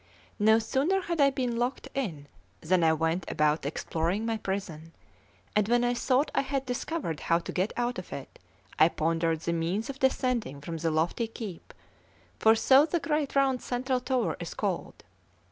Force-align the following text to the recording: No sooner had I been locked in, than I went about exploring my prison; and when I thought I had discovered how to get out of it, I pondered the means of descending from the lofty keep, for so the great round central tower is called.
No 0.39 0.57
sooner 0.57 1.01
had 1.01 1.21
I 1.21 1.29
been 1.29 1.57
locked 1.57 1.87
in, 1.93 2.25
than 2.59 2.83
I 2.83 2.91
went 2.91 3.23
about 3.29 3.67
exploring 3.67 4.25
my 4.25 4.37
prison; 4.37 4.93
and 5.55 5.67
when 5.67 5.83
I 5.83 5.93
thought 5.93 6.31
I 6.33 6.41
had 6.41 6.65
discovered 6.65 7.19
how 7.19 7.37
to 7.37 7.51
get 7.51 7.71
out 7.77 7.99
of 7.99 8.11
it, 8.11 8.39
I 8.79 8.89
pondered 8.89 9.41
the 9.41 9.53
means 9.53 9.91
of 9.91 9.99
descending 9.99 10.59
from 10.59 10.77
the 10.77 10.89
lofty 10.89 11.27
keep, 11.27 11.71
for 12.39 12.55
so 12.55 12.87
the 12.87 12.99
great 12.99 13.35
round 13.35 13.61
central 13.61 13.99
tower 13.99 14.35
is 14.39 14.55
called. 14.55 15.03